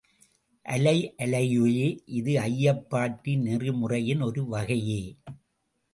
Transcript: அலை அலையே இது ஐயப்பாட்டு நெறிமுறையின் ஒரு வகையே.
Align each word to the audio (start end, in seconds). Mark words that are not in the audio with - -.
அலை 0.65 0.95
அலையே 1.17 1.83
இது 2.11 2.33
ஐயப்பாட்டு 2.39 3.37
நெறிமுறையின் 3.37 4.21
ஒரு 4.21 4.43
வகையே. 4.51 5.01